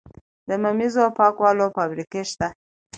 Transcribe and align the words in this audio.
د 0.47 0.49
ممیزو 0.63 1.05
پاکولو 1.17 1.65
فابریکې 1.75 2.21
شته؟ 2.31 2.47